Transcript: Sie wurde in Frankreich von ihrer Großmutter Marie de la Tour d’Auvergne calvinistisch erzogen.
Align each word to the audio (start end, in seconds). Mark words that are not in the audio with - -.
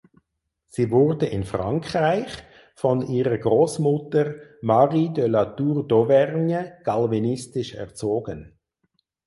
Sie 0.65 0.89
wurde 0.89 1.27
in 1.27 1.43
Frankreich 1.43 2.39
von 2.73 3.05
ihrer 3.07 3.37
Großmutter 3.37 4.33
Marie 4.63 5.13
de 5.13 5.27
la 5.27 5.45
Tour 5.45 5.87
d’Auvergne 5.87 6.79
calvinistisch 6.83 7.75
erzogen. 7.75 8.57